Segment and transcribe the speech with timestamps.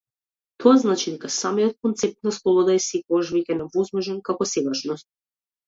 [0.63, 5.11] Тоа значи дека самиот концепт на слобода е секогаш веќе невозможен како сегашност.